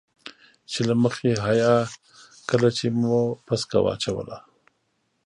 [0.71, 1.75] چې له مخې حيا
[2.49, 4.37] کله چې مو پسکه واچوله.